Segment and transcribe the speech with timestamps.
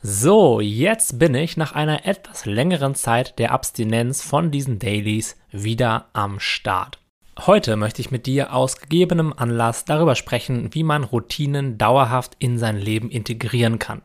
[0.00, 6.06] So, jetzt bin ich nach einer etwas längeren Zeit der Abstinenz von diesen Dailies wieder
[6.12, 7.00] am Start.
[7.36, 12.58] Heute möchte ich mit dir aus gegebenem Anlass darüber sprechen, wie man Routinen dauerhaft in
[12.58, 14.02] sein Leben integrieren kann.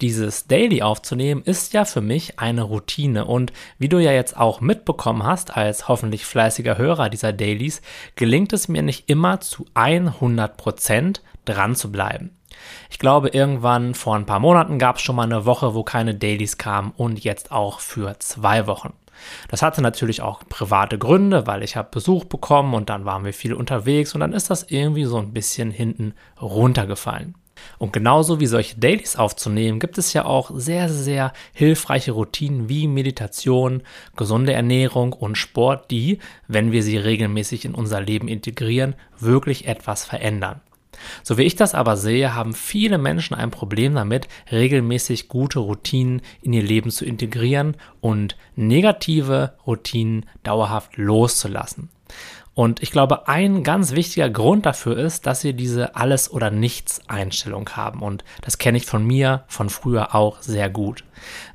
[0.00, 4.62] Dieses Daily aufzunehmen ist ja für mich eine Routine und wie du ja jetzt auch
[4.62, 7.82] mitbekommen hast als hoffentlich fleißiger Hörer dieser Dailies,
[8.16, 12.37] gelingt es mir nicht immer zu 100% dran zu bleiben.
[12.90, 16.14] Ich glaube, irgendwann vor ein paar Monaten gab es schon mal eine Woche, wo keine
[16.14, 18.92] Dailies kamen und jetzt auch für zwei Wochen.
[19.48, 23.32] Das hatte natürlich auch private Gründe, weil ich habe Besuch bekommen und dann waren wir
[23.32, 27.34] viel unterwegs und dann ist das irgendwie so ein bisschen hinten runtergefallen.
[27.78, 32.86] Und genauso wie solche Dailies aufzunehmen, gibt es ja auch sehr, sehr hilfreiche Routinen wie
[32.86, 33.82] Meditation,
[34.16, 40.04] gesunde Ernährung und Sport, die, wenn wir sie regelmäßig in unser Leben integrieren, wirklich etwas
[40.04, 40.60] verändern.
[41.22, 46.22] So wie ich das aber sehe, haben viele Menschen ein Problem damit, regelmäßig gute Routinen
[46.42, 51.90] in ihr Leben zu integrieren und negative Routinen dauerhaft loszulassen.
[52.58, 57.70] Und ich glaube, ein ganz wichtiger Grund dafür ist, dass sie diese Alles- oder Nichts-Einstellung
[57.76, 58.02] haben.
[58.02, 61.04] Und das kenne ich von mir, von früher auch sehr gut.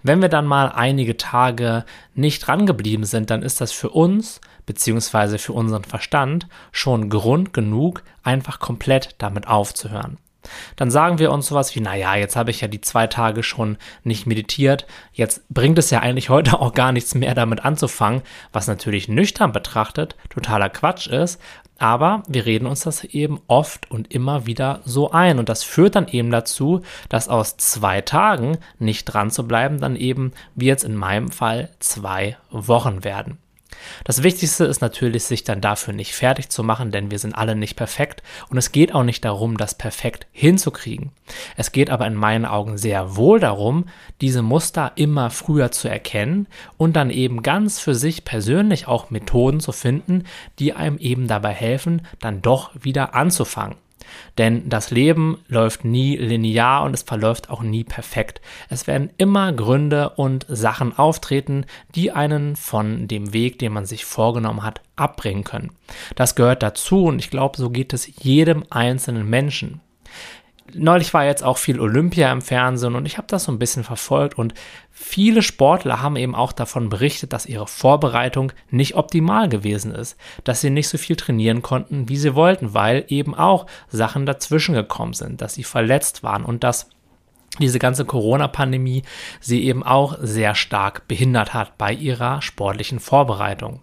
[0.02, 1.84] Wenn wir dann mal einige Tage
[2.16, 8.04] nicht drangeblieben sind, dann ist das für uns beziehungsweise für unseren Verstand schon Grund genug,
[8.24, 10.20] einfach komplett damit aufzuhören.
[10.76, 13.78] Dann sagen wir uns sowas wie, naja, jetzt habe ich ja die zwei Tage schon
[14.04, 18.68] nicht meditiert, jetzt bringt es ja eigentlich heute auch gar nichts mehr damit anzufangen, was
[18.68, 21.40] natürlich nüchtern betrachtet totaler Quatsch ist,
[21.80, 25.40] aber wir reden uns das eben oft und immer wieder so ein.
[25.40, 29.96] Und das führt dann eben dazu, dass aus zwei Tagen nicht dran zu bleiben, dann
[29.96, 33.38] eben, wie jetzt in meinem Fall, zwei Wochen werden.
[34.04, 37.56] Das Wichtigste ist natürlich, sich dann dafür nicht fertig zu machen, denn wir sind alle
[37.56, 41.12] nicht perfekt und es geht auch nicht darum, das perfekt hinzukriegen.
[41.58, 43.86] Es geht aber in meinen Augen sehr wohl darum,
[44.22, 49.60] diese Muster immer früher zu erkennen und dann eben ganz für sich persönlich auch Methoden
[49.60, 50.24] zu finden,
[50.60, 53.83] die einem eben dabei helfen, dann doch wieder anzufangen.
[54.38, 58.42] Denn das Leben läuft nie linear und es verläuft auch nie perfekt.
[58.70, 61.66] Es werden immer Gründe und Sachen auftreten,
[61.96, 65.72] die einen von dem Weg, den man sich vorgenommen hat, abbringen können.
[66.16, 69.82] Das gehört dazu und ich glaube, so geht es jedem einzelnen Menschen
[70.74, 73.84] neulich war jetzt auch viel Olympia im Fernsehen und ich habe das so ein bisschen
[73.84, 74.54] verfolgt und
[74.92, 80.62] viele Sportler haben eben auch davon berichtet, dass ihre Vorbereitung nicht optimal gewesen ist, dass
[80.62, 85.14] sie nicht so viel trainieren konnten, wie sie wollten, weil eben auch Sachen dazwischen gekommen
[85.14, 86.90] sind, dass sie verletzt waren und dass
[87.60, 89.04] diese ganze Corona-Pandemie
[89.40, 93.82] sie eben auch sehr stark behindert hat bei ihrer sportlichen Vorbereitung.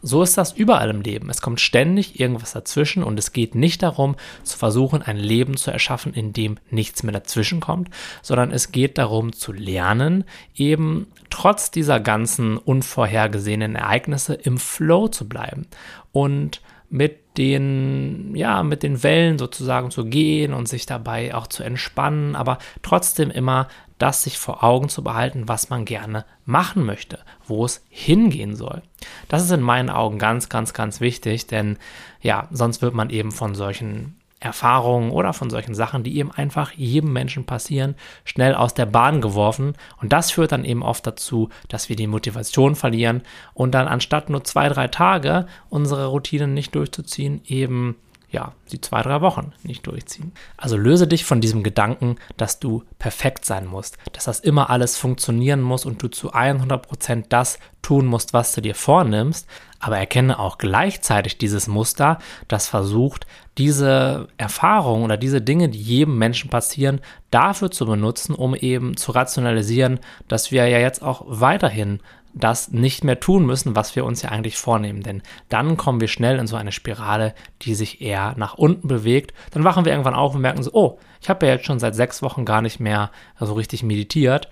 [0.00, 1.28] So ist das überall im Leben.
[1.28, 4.14] Es kommt ständig irgendwas dazwischen und es geht nicht darum,
[4.44, 7.90] zu versuchen, ein Leben zu erschaffen, in dem nichts mehr dazwischen kommt,
[8.22, 15.28] sondern es geht darum zu lernen, eben trotz dieser ganzen unvorhergesehenen Ereignisse im Flow zu
[15.28, 15.66] bleiben
[16.12, 16.60] und
[16.90, 22.34] mit den, ja, mit den Wellen sozusagen zu gehen und sich dabei auch zu entspannen,
[22.34, 27.64] aber trotzdem immer das sich vor Augen zu behalten, was man gerne machen möchte, wo
[27.64, 28.82] es hingehen soll.
[29.28, 31.78] Das ist in meinen Augen ganz, ganz, ganz wichtig, denn
[32.20, 36.72] ja, sonst wird man eben von solchen Erfahrungen oder von solchen Sachen, die eben einfach
[36.72, 39.74] jedem Menschen passieren, schnell aus der Bahn geworfen.
[40.00, 43.22] Und das führt dann eben oft dazu, dass wir die Motivation verlieren
[43.52, 47.96] und dann anstatt nur zwei, drei Tage unsere Routinen nicht durchzuziehen, eben
[48.30, 50.32] ja, die zwei, drei Wochen nicht durchziehen.
[50.56, 54.98] Also löse dich von diesem Gedanken, dass du perfekt sein musst, dass das immer alles
[54.98, 59.46] funktionieren muss und du zu 100% das tun musst, was du dir vornimmst,
[59.80, 62.18] aber erkenne auch gleichzeitig dieses Muster,
[62.48, 67.00] das versucht, diese Erfahrungen oder diese Dinge, die jedem Menschen passieren,
[67.30, 72.00] dafür zu benutzen, um eben zu rationalisieren, dass wir ja jetzt auch weiterhin
[72.38, 75.02] das nicht mehr tun müssen, was wir uns ja eigentlich vornehmen.
[75.02, 79.34] Denn dann kommen wir schnell in so eine Spirale, die sich eher nach unten bewegt.
[79.52, 81.94] Dann wachen wir irgendwann auf und merken so, oh, ich habe ja jetzt schon seit
[81.94, 84.48] sechs Wochen gar nicht mehr so richtig meditiert.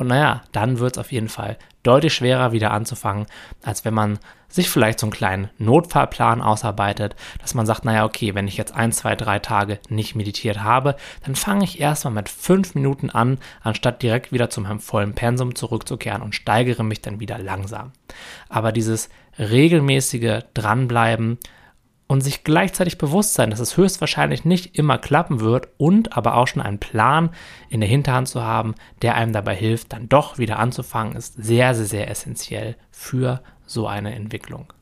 [0.00, 3.26] Und naja, dann wird es auf jeden Fall deutlich schwerer wieder anzufangen,
[3.62, 4.18] als wenn man
[4.48, 8.74] sich vielleicht so einen kleinen Notfallplan ausarbeitet, dass man sagt, naja, okay, wenn ich jetzt
[8.74, 13.36] ein, zwei, drei Tage nicht meditiert habe, dann fange ich erstmal mit fünf Minuten an,
[13.60, 17.92] anstatt direkt wieder zu meinem vollen Pensum zurückzukehren und steigere mich dann wieder langsam.
[18.48, 21.38] Aber dieses regelmäßige Dranbleiben,
[22.10, 26.48] und sich gleichzeitig bewusst sein, dass es höchstwahrscheinlich nicht immer klappen wird und aber auch
[26.48, 27.30] schon einen Plan
[27.68, 31.72] in der Hinterhand zu haben, der einem dabei hilft, dann doch wieder anzufangen, ist sehr,
[31.76, 34.72] sehr, sehr essentiell für so eine Entwicklung.